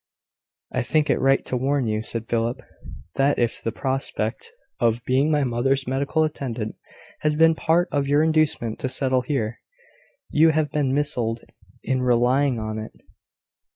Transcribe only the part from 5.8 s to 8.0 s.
medical attendant has been part